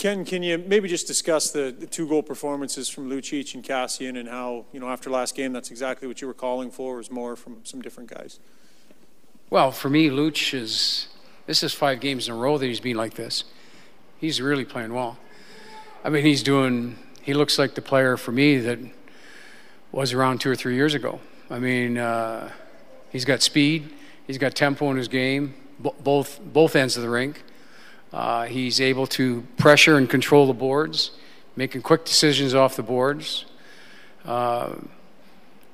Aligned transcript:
Ken, 0.00 0.24
can 0.24 0.42
you 0.42 0.56
maybe 0.56 0.88
just 0.88 1.06
discuss 1.06 1.50
the, 1.50 1.76
the 1.78 1.86
two 1.86 2.08
goal 2.08 2.22
performances 2.22 2.88
from 2.88 3.10
Lucic 3.10 3.52
and 3.52 3.62
Kassian 3.62 4.18
and 4.18 4.26
how, 4.26 4.64
you 4.72 4.80
know, 4.80 4.88
after 4.88 5.10
last 5.10 5.34
game, 5.34 5.52
that's 5.52 5.70
exactly 5.70 6.08
what 6.08 6.22
you 6.22 6.26
were 6.26 6.32
calling 6.32 6.70
for, 6.70 6.96
was 6.96 7.10
more 7.10 7.36
from 7.36 7.58
some 7.64 7.82
different 7.82 8.08
guys? 8.08 8.40
Well, 9.50 9.70
for 9.70 9.90
me, 9.90 10.08
Luch 10.08 10.54
is, 10.54 11.08
this 11.44 11.62
is 11.62 11.74
five 11.74 12.00
games 12.00 12.28
in 12.28 12.34
a 12.34 12.36
row 12.38 12.56
that 12.56 12.64
he's 12.64 12.80
been 12.80 12.96
like 12.96 13.12
this. 13.12 13.44
He's 14.16 14.40
really 14.40 14.64
playing 14.64 14.94
well. 14.94 15.18
I 16.02 16.08
mean, 16.08 16.24
he's 16.24 16.42
doing, 16.42 16.98
he 17.20 17.34
looks 17.34 17.58
like 17.58 17.74
the 17.74 17.82
player 17.82 18.16
for 18.16 18.32
me 18.32 18.56
that 18.56 18.78
was 19.92 20.14
around 20.14 20.40
two 20.40 20.50
or 20.50 20.56
three 20.56 20.76
years 20.76 20.94
ago. 20.94 21.20
I 21.50 21.58
mean, 21.58 21.98
uh, 21.98 22.50
he's 23.10 23.26
got 23.26 23.42
speed, 23.42 23.90
he's 24.26 24.38
got 24.38 24.54
tempo 24.54 24.90
in 24.92 24.96
his 24.96 25.08
game, 25.08 25.52
both, 25.78 26.40
both 26.42 26.74
ends 26.74 26.96
of 26.96 27.02
the 27.02 27.10
rink. 27.10 27.42
Uh, 28.12 28.46
he's 28.46 28.80
able 28.80 29.06
to 29.06 29.42
pressure 29.56 29.96
and 29.96 30.10
control 30.10 30.46
the 30.46 30.54
boards, 30.54 31.12
making 31.56 31.82
quick 31.82 32.04
decisions 32.04 32.54
off 32.54 32.76
the 32.76 32.82
boards. 32.82 33.44
Uh, 34.24 34.74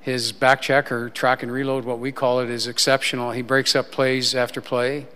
his 0.00 0.30
back 0.32 0.62
check 0.62 0.92
or 0.92 1.10
track 1.10 1.42
and 1.42 1.50
reload, 1.50 1.84
what 1.84 1.98
we 1.98 2.12
call 2.12 2.40
it, 2.40 2.48
is 2.48 2.66
exceptional. 2.66 3.32
He 3.32 3.42
breaks 3.42 3.74
up 3.74 3.90
plays 3.90 4.34
after 4.34 4.60
play. 4.60 5.06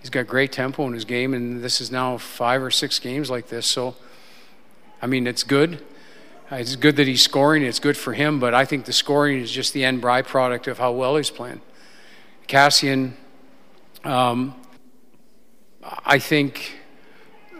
He's 0.00 0.10
got 0.10 0.26
great 0.26 0.52
tempo 0.52 0.86
in 0.86 0.92
his 0.92 1.04
game, 1.04 1.34
and 1.34 1.62
this 1.62 1.80
is 1.80 1.90
now 1.90 2.18
five 2.18 2.62
or 2.62 2.70
six 2.70 2.98
games 2.98 3.30
like 3.30 3.48
this. 3.48 3.66
So, 3.66 3.96
I 5.00 5.06
mean, 5.06 5.26
it's 5.26 5.42
good. 5.42 5.82
It's 6.50 6.74
good 6.74 6.96
that 6.96 7.06
he's 7.06 7.22
scoring. 7.22 7.62
It's 7.62 7.78
good 7.78 7.96
for 7.96 8.12
him, 8.12 8.40
but 8.40 8.54
I 8.54 8.64
think 8.64 8.84
the 8.84 8.92
scoring 8.92 9.38
is 9.38 9.52
just 9.52 9.72
the 9.72 9.84
end 9.84 10.02
byproduct 10.02 10.66
of 10.66 10.78
how 10.78 10.92
well 10.92 11.16
he's 11.16 11.30
playing. 11.30 11.60
Kassian, 12.48 13.12
um, 14.04 14.59
I 16.10 16.18
think 16.18 16.76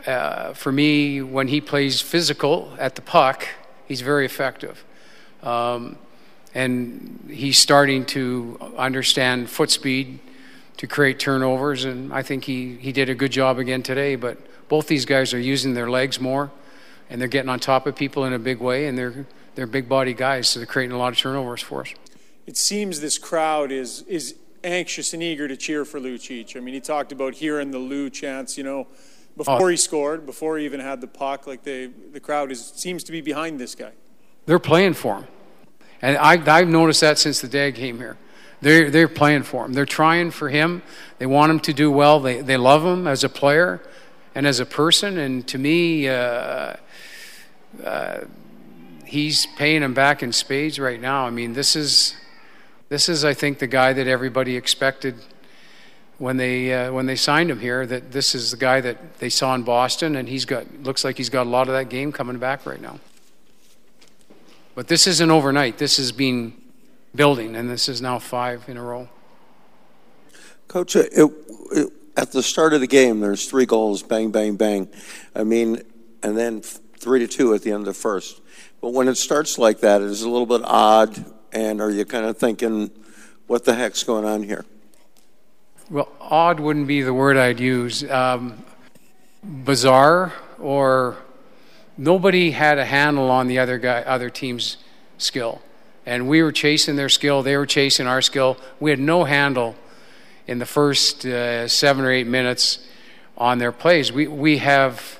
uh, 0.09 0.54
for 0.54 0.72
me, 0.72 1.22
when 1.22 1.46
he 1.46 1.60
plays 1.60 2.00
physical 2.00 2.74
at 2.80 2.96
the 2.96 3.00
puck, 3.00 3.46
he's 3.86 4.00
very 4.00 4.27
effective. 4.27 4.84
Um, 5.44 5.97
and 6.52 7.30
he's 7.30 7.60
starting 7.60 8.05
to 8.06 8.58
understand 8.77 9.48
foot 9.48 9.70
speed 9.70 10.19
to 10.78 10.88
create 10.88 11.20
turnovers, 11.20 11.84
and 11.84 12.12
I 12.12 12.22
think 12.25 12.42
he, 12.42 12.75
he 12.75 12.91
did 12.91 13.08
a 13.08 13.14
good 13.14 13.30
job 13.30 13.60
again 13.60 13.84
today. 13.84 14.16
But 14.16 14.38
both 14.69 14.88
these 14.88 15.05
guys 15.05 15.32
are 15.32 15.38
using 15.38 15.75
their 15.75 15.88
legs 15.88 16.19
more, 16.19 16.50
and 17.08 17.20
they're 17.20 17.28
getting 17.28 17.50
on 17.50 17.60
top 17.60 17.86
of 17.86 17.94
people 17.94 18.25
in 18.25 18.32
a 18.32 18.38
big 18.41 18.58
way, 18.58 18.88
and 18.88 18.98
they're, 18.98 19.27
they're 19.55 19.69
big 19.69 19.88
body 19.88 20.12
guys, 20.12 20.48
so 20.48 20.58
they're 20.58 20.66
creating 20.66 20.97
a 20.97 20.98
lot 20.98 21.12
of 21.12 21.19
turnovers 21.19 21.62
for 21.62 21.82
us. 21.82 21.94
It 22.48 22.56
seems 22.56 22.98
this 22.98 23.16
crowd 23.16 23.70
is, 23.70 24.03
is 24.08 24.34
anxious 24.64 25.12
and 25.12 25.22
eager 25.22 25.48
to 25.48 25.56
cheer 25.56 25.84
for 25.84 26.00
Lucic. 26.00 26.56
I 26.56 26.61
mean, 26.61 26.75
he 26.75 26.80
talked 26.80 27.12
about 27.12 27.34
hearing 27.34 27.70
the 27.70 27.78
Lou 27.78 28.11
chants, 28.11 28.56
you 28.58 28.64
know, 28.64 28.86
before 29.36 29.62
oh. 29.62 29.66
he 29.69 29.77
scored, 29.77 30.27
before 30.27 30.58
he 30.58 30.64
even 30.64 30.80
had 30.80 31.00
the 31.00 31.06
puck. 31.06 31.47
Like 31.47 31.62
they, 31.62 31.86
the 31.86 32.20
crowd 32.20 32.50
is 32.50 32.64
seems 32.64 33.05
to 33.05 33.12
be 33.12 33.20
behind 33.20 33.58
this 33.61 33.75
guy. 33.75 33.92
They're 34.47 34.58
playing 34.58 34.94
for 34.94 35.16
him, 35.16 35.27
and 36.03 36.16
I, 36.16 36.42
I've 36.58 36.69
noticed 36.69 37.00
that 37.00 37.19
since 37.19 37.41
the 37.41 37.48
day 37.48 37.69
I 37.69 37.72
came 37.72 37.98
here. 37.98 38.16
They're 38.61 38.91
they're 38.91 39.08
playing 39.08 39.44
for 39.44 39.64
him. 39.64 39.72
They're 39.72 39.86
trying 39.86 40.31
for 40.31 40.50
him. 40.50 40.83
They 41.19 41.27
want 41.27 41.50
him 41.50 41.61
to 41.61 41.72
do 41.72 41.91
well. 41.91 42.20
They 42.20 42.41
they 42.42 42.56
love 42.56 42.84
him 42.84 43.06
as 43.06 43.25
a 43.25 43.28
player 43.28 43.81
and 44.34 44.47
as 44.47 44.61
a 44.61 44.66
person. 44.66 45.19
And 45.19 45.47
to 45.48 45.58
me. 45.58 46.08
Uh, 46.08 46.77
uh, 47.84 48.20
he's 49.11 49.47
paying 49.47 49.83
him 49.83 49.94
back 49.94 50.22
in 50.22 50.33
spades 50.33 50.78
right 50.78 51.00
now. 51.00 51.27
I 51.27 51.31
mean, 51.31 51.53
this 51.53 51.75
is 51.77 52.14
this 52.91 53.08
is, 53.08 53.24
I 53.24 53.34
think, 53.34 53.60
the 53.60 53.69
guy 53.69 53.92
that 53.92 54.08
everybody 54.08 54.56
expected 54.56 55.14
when 56.19 56.36
they 56.36 56.74
uh, 56.74 56.92
when 56.92 57.06
they 57.06 57.14
signed 57.14 57.48
him 57.50 57.60
here. 57.60 57.86
That 57.86 58.10
this 58.10 58.34
is 58.34 58.50
the 58.50 58.56
guy 58.56 58.80
that 58.80 59.19
they 59.20 59.30
saw 59.30 59.55
in 59.55 59.62
Boston, 59.62 60.16
and 60.16 60.28
he's 60.28 60.44
got 60.44 60.66
looks 60.82 61.05
like 61.05 61.16
he's 61.16 61.30
got 61.30 61.47
a 61.47 61.48
lot 61.50 61.69
of 61.69 61.74
that 61.74 61.88
game 61.88 62.10
coming 62.10 62.38
back 62.38 62.66
right 62.66 62.80
now. 62.80 62.98
But 64.74 64.88
this 64.88 65.06
isn't 65.06 65.30
overnight. 65.30 65.78
This 65.78 65.98
has 65.98 66.10
been 66.10 66.52
building, 67.14 67.55
and 67.55 67.70
this 67.70 67.88
is 67.88 68.03
now 68.03 68.19
five 68.19 68.69
in 68.69 68.76
a 68.76 68.82
row. 68.82 69.09
Coach, 70.66 70.97
it, 70.97 71.12
it, 71.12 71.92
at 72.16 72.32
the 72.32 72.42
start 72.42 72.75
of 72.75 72.81
the 72.81 72.86
game, 72.88 73.20
there's 73.20 73.48
three 73.48 73.66
goals, 73.66 74.03
bang, 74.03 74.31
bang, 74.31 74.56
bang. 74.56 74.88
I 75.34 75.44
mean, 75.44 75.82
and 76.25 76.36
then 76.36 76.60
three 76.60 77.20
to 77.20 77.28
two 77.28 77.54
at 77.54 77.62
the 77.62 77.70
end 77.70 77.81
of 77.81 77.86
the 77.86 77.94
first. 77.94 78.41
But 78.81 78.92
when 78.92 79.06
it 79.06 79.16
starts 79.16 79.59
like 79.59 79.81
that, 79.81 80.00
it 80.00 80.09
is 80.09 80.22
a 80.22 80.28
little 80.28 80.47
bit 80.47 80.62
odd 80.65 81.25
and 81.53 81.81
are 81.81 81.91
you 81.91 82.05
kind 82.05 82.27
of 82.27 82.37
thinking, 82.37 82.91
what 83.47 83.65
the 83.65 83.75
heck's 83.75 84.05
going 84.05 84.25
on 84.25 84.43
here? 84.43 84.65
Well, 85.91 86.09
odd 86.21 86.61
wouldn't 86.61 86.87
be 86.87 87.03
the 87.03 87.12
word 87.12 87.37
I'd 87.37 87.59
use. 87.59 88.09
Um, 88.09 88.65
bizarre, 89.43 90.33
or 90.59 91.16
nobody 91.97 92.53
had 92.53 92.78
a 92.78 92.84
handle 92.84 93.31
on 93.31 93.49
the 93.49 93.59
other 93.59 93.78
guy, 93.78 94.03
other 94.03 94.31
team's 94.31 94.77
skill, 95.19 95.60
and 96.06 96.28
we 96.28 96.43
were 96.43 96.53
chasing 96.53 96.97
their 96.97 97.09
skill. 97.09 97.43
They 97.43 97.56
were 97.56 97.66
chasing 97.66 98.06
our 98.06 98.22
skill. 98.22 98.56
We 98.78 98.91
had 98.91 99.00
no 99.00 99.25
handle 99.25 99.75
in 100.47 100.59
the 100.59 100.66
first 100.66 101.27
uh, 101.27 101.66
seven 101.66 102.05
or 102.05 102.12
eight 102.12 102.27
minutes 102.27 102.87
on 103.37 103.59
their 103.59 103.72
plays. 103.72 104.12
We 104.12 104.27
we 104.28 104.59
have. 104.59 105.19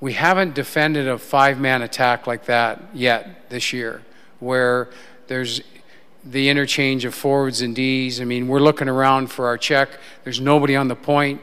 We 0.00 0.12
haven't 0.12 0.54
defended 0.54 1.08
a 1.08 1.18
five 1.18 1.58
man 1.58 1.82
attack 1.82 2.28
like 2.28 2.44
that 2.44 2.80
yet 2.94 3.50
this 3.50 3.72
year 3.72 4.02
where 4.40 4.90
there's 5.26 5.60
the 6.24 6.48
interchange 6.48 7.04
of 7.04 7.14
forwards 7.14 7.60
and 7.60 7.74
Ds. 7.74 8.20
I 8.20 8.24
mean, 8.24 8.48
we're 8.48 8.60
looking 8.60 8.88
around 8.88 9.28
for 9.28 9.46
our 9.46 9.56
check. 9.56 9.88
There's 10.24 10.40
nobody 10.40 10.76
on 10.76 10.88
the 10.88 10.96
point. 10.96 11.40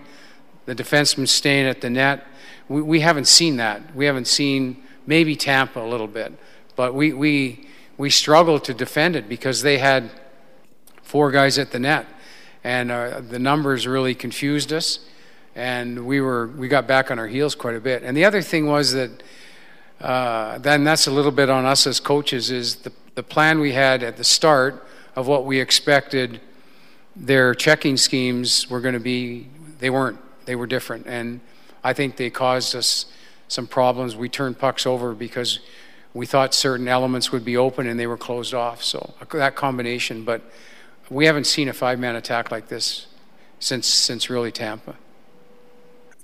The 0.66 0.76
defenseman's 0.76 1.32
staying 1.32 1.68
at 1.68 1.82
the 1.82 1.90
net. 1.90 2.26
We, 2.68 2.82
we 2.82 3.00
haven't 3.00 3.28
seen 3.28 3.58
that. 3.58 3.96
We 3.96 4.06
haven't 4.06 4.28
seen 4.28 4.84
maybe 5.06 5.36
Tampa 5.36 5.82
a 5.82 5.88
little 5.88 6.08
bit, 6.08 6.34
but 6.76 6.94
we, 6.94 7.14
we, 7.14 7.68
we 7.98 8.10
struggled 8.10 8.64
to 8.66 8.74
defend 8.74 9.16
it 9.16 9.30
because 9.30 9.62
they 9.62 9.78
had 9.78 10.10
four 11.04 11.32
guys 11.32 11.58
at 11.58 11.72
the 11.72 11.80
net. 11.80 12.08
And 12.64 12.92
uh, 12.92 13.22
the 13.22 13.40
numbers 13.40 13.86
really 13.86 14.16
confused 14.16 14.74
us. 14.74 15.00
And 15.56 16.06
we, 16.06 16.20
were, 16.20 16.48
we 16.48 16.68
got 16.68 16.88
back 16.88 17.12
on 17.12 17.20
our 17.20 17.28
heels 17.28 17.56
quite 17.56 17.76
a 17.76 17.80
bit. 17.80 18.04
And 18.04 18.18
the 18.18 18.26
other 18.26 18.42
thing 18.42 18.66
was 18.66 18.92
that 18.94 19.24
uh, 20.02 20.58
then 20.58 20.84
that's 20.84 21.08
a 21.08 21.12
little 21.12 21.32
bit 21.32 21.50
on 21.50 21.66
us 21.66 21.88
as 21.88 22.00
coaches 22.00 22.52
is 22.52 22.78
the, 22.78 22.92
the 23.16 23.24
plan 23.24 23.60
we 23.60 23.72
had 23.72 24.04
at 24.04 24.18
the 24.18 24.24
start 24.24 24.86
of 25.16 25.28
what 25.28 25.46
we 25.46 25.60
expected 25.60 26.42
their 27.16 27.56
checking 27.56 27.96
schemes 27.96 28.70
were 28.70 28.82
going 28.82 28.94
to 28.94 29.00
be 29.00 29.48
they 29.80 29.90
weren't 29.90 30.20
they 30.46 30.56
were 30.56 30.68
different. 30.68 31.08
And 31.08 31.40
i 31.84 31.94
think 31.94 32.18
they 32.18 32.30
caused 32.30 32.76
us 32.76 33.06
some 33.48 33.68
problems. 33.68 34.16
We 34.16 34.28
turned 34.28 34.58
pucks 34.58 34.86
over 34.86 35.14
because 35.14 35.60
we 36.14 36.26
thought 36.26 36.54
certain 36.54 36.88
elements 36.88 37.32
would 37.32 37.46
be 37.46 37.56
open 37.56 37.88
and 37.88 38.00
they 38.00 38.08
were 38.08 38.18
closed 38.18 38.54
off. 38.54 38.84
So 38.84 39.14
that 39.32 39.56
combination 39.56 40.26
but 40.26 40.42
we 41.10 41.26
haven't 41.26 41.46
seen 41.46 41.70
a 41.70 41.74
five 41.74 42.00
man 42.00 42.16
attack 42.16 42.52
like 42.52 42.68
this 42.68 43.08
since 43.60 43.88
since 43.88 44.30
really 44.30 44.52
tampa 44.52 44.96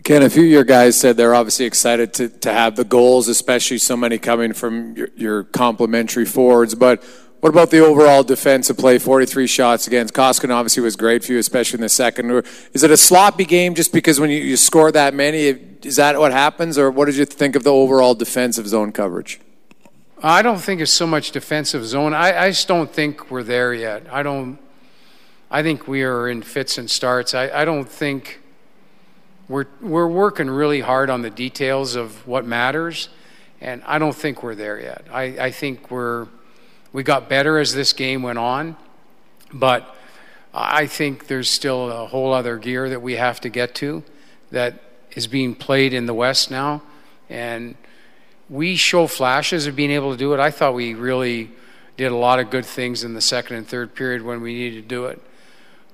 Ken, 0.03 0.23
a 0.23 0.29
few 0.29 0.43
of 0.43 0.49
your 0.49 0.63
guys 0.63 0.99
said 0.99 1.15
they're 1.15 1.35
obviously 1.35 1.65
excited 1.65 2.13
to, 2.15 2.29
to 2.29 2.51
have 2.51 2.75
the 2.75 2.83
goals, 2.83 3.27
especially 3.27 3.77
so 3.77 3.95
many 3.95 4.17
coming 4.17 4.51
from 4.51 4.95
your, 4.95 5.09
your 5.15 5.43
complementary 5.43 6.25
forwards. 6.25 6.73
But 6.73 7.03
what 7.41 7.49
about 7.49 7.69
the 7.69 7.79
overall 7.79 8.23
defensive 8.23 8.77
play? 8.77 8.97
43 8.97 9.45
shots 9.45 9.85
against 9.85 10.13
Koskinen 10.13 10.53
obviously 10.55 10.81
was 10.81 10.95
great 10.95 11.23
for 11.23 11.33
you, 11.33 11.39
especially 11.39 11.77
in 11.77 11.81
the 11.81 11.89
second. 11.89 12.31
Is 12.73 12.83
it 12.83 12.89
a 12.89 12.97
sloppy 12.97 13.45
game 13.45 13.75
just 13.75 13.93
because 13.93 14.19
when 14.19 14.31
you, 14.31 14.39
you 14.39 14.57
score 14.57 14.91
that 14.91 15.13
many, 15.13 15.45
is 15.83 15.97
that 15.97 16.17
what 16.17 16.31
happens? 16.31 16.79
Or 16.79 16.89
what 16.89 17.05
did 17.05 17.15
you 17.15 17.25
think 17.25 17.55
of 17.55 17.63
the 17.63 17.73
overall 17.73 18.15
defensive 18.15 18.67
zone 18.67 18.91
coverage? 18.91 19.39
I 20.23 20.41
don't 20.41 20.59
think 20.59 20.81
it's 20.81 20.91
so 20.91 21.07
much 21.07 21.31
defensive 21.31 21.85
zone. 21.85 22.13
I, 22.13 22.45
I 22.45 22.49
just 22.49 22.67
don't 22.67 22.91
think 22.91 23.29
we're 23.29 23.43
there 23.43 23.73
yet. 23.73 24.05
I 24.11 24.23
don't. 24.23 24.59
I 25.49 25.63
think 25.63 25.87
we 25.87 26.03
are 26.03 26.29
in 26.29 26.43
fits 26.43 26.77
and 26.77 26.89
starts. 26.89 27.33
I, 27.33 27.49
I 27.49 27.65
don't 27.65 27.89
think 27.89 28.39
we're, 29.51 29.67
we're 29.81 30.07
working 30.07 30.49
really 30.49 30.79
hard 30.79 31.09
on 31.09 31.21
the 31.21 31.29
details 31.29 31.95
of 31.95 32.25
what 32.25 32.45
matters, 32.45 33.09
and 33.59 33.83
I 33.85 33.99
don't 33.99 34.15
think 34.15 34.43
we're 34.43 34.55
there 34.55 34.79
yet. 34.79 35.05
I, 35.11 35.23
I 35.23 35.51
think 35.51 35.91
we're, 35.91 36.27
we 36.93 37.03
got 37.03 37.27
better 37.27 37.59
as 37.59 37.73
this 37.73 37.91
game 37.91 38.23
went 38.23 38.39
on, 38.39 38.77
but 39.51 39.93
I 40.53 40.87
think 40.87 41.27
there's 41.27 41.49
still 41.49 41.91
a 41.91 42.07
whole 42.07 42.31
other 42.31 42.57
gear 42.57 42.89
that 42.89 43.01
we 43.01 43.17
have 43.17 43.41
to 43.41 43.49
get 43.49 43.75
to 43.75 44.03
that 44.51 44.81
is 45.11 45.27
being 45.27 45.53
played 45.53 45.93
in 45.93 46.05
the 46.05 46.13
West 46.13 46.49
now. 46.49 46.81
And 47.29 47.75
we 48.49 48.77
show 48.77 49.05
flashes 49.05 49.67
of 49.67 49.75
being 49.75 49.91
able 49.91 50.11
to 50.11 50.17
do 50.17 50.33
it. 50.33 50.39
I 50.39 50.51
thought 50.51 50.73
we 50.73 50.93
really 50.93 51.51
did 51.97 52.13
a 52.13 52.15
lot 52.15 52.39
of 52.39 52.49
good 52.49 52.65
things 52.65 53.03
in 53.03 53.13
the 53.13 53.21
second 53.21 53.57
and 53.57 53.67
third 53.67 53.95
period 53.95 54.21
when 54.21 54.41
we 54.41 54.53
needed 54.53 54.83
to 54.83 54.87
do 54.87 55.05
it 55.07 55.21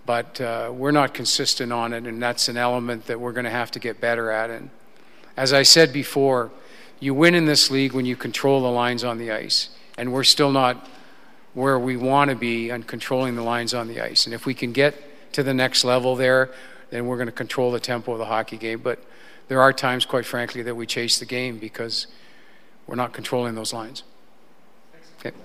but 0.07 0.39
uh, 0.39 0.71
we're 0.73 0.91
not 0.91 1.13
consistent 1.13 1.71
on 1.71 1.91
it, 1.93 2.05
and 2.07 2.23
that's 2.23 2.47
an 2.47 2.55
element 2.57 3.05
that 3.07 3.19
we're 3.19 3.33
going 3.33 3.43
to 3.43 3.51
have 3.51 3.69
to 3.71 3.79
get 3.79 3.99
better 3.99 4.31
at. 4.31 4.49
And 4.49 4.69
as 5.35 5.51
I 5.51 5.63
said 5.63 5.91
before, 5.91 6.49
you 7.01 7.13
win 7.13 7.35
in 7.35 7.45
this 7.45 7.69
league 7.69 7.91
when 7.91 8.05
you 8.05 8.15
control 8.15 8.61
the 8.61 8.71
lines 8.71 9.03
on 9.03 9.17
the 9.17 9.31
ice, 9.31 9.69
and 9.97 10.13
we're 10.13 10.23
still 10.23 10.51
not 10.51 10.87
where 11.53 11.77
we 11.77 11.97
want 11.97 12.29
to 12.29 12.35
be 12.35 12.71
on 12.71 12.83
controlling 12.83 13.35
the 13.35 13.41
lines 13.43 13.73
on 13.73 13.87
the 13.89 13.99
ice. 13.99 14.25
And 14.25 14.33
if 14.33 14.45
we 14.45 14.53
can 14.53 14.71
get 14.71 14.95
to 15.33 15.43
the 15.43 15.53
next 15.53 15.83
level 15.83 16.15
there, 16.15 16.51
then 16.89 17.05
we're 17.05 17.17
going 17.17 17.27
to 17.27 17.33
control 17.33 17.71
the 17.71 17.79
tempo 17.79 18.13
of 18.13 18.19
the 18.19 18.25
hockey 18.25 18.57
game. 18.57 18.79
But 18.79 19.03
there 19.49 19.61
are 19.61 19.73
times, 19.73 20.05
quite 20.05 20.25
frankly, 20.25 20.61
that 20.61 20.75
we 20.75 20.85
chase 20.85 21.19
the 21.19 21.25
game 21.25 21.57
because 21.57 22.07
we're 22.85 22.95
not 22.95 23.11
controlling 23.11 23.55
those 23.55 23.73
lines. 23.73 24.03
Okay. 25.19 25.35